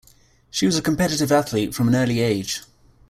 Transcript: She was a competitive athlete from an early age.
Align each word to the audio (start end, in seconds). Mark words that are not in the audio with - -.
She 0.49 0.65
was 0.65 0.79
a 0.79 0.81
competitive 0.81 1.31
athlete 1.31 1.75
from 1.75 1.87
an 1.87 1.93
early 1.95 2.21
age. 2.21 2.61